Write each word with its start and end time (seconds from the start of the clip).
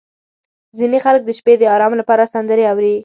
•ځینې 0.77 0.99
خلک 1.05 1.21
د 1.25 1.29
شپې 1.37 1.53
د 1.57 1.63
ارام 1.75 1.93
لپاره 1.99 2.31
سندرې 2.33 2.63
اوري. 2.71 2.93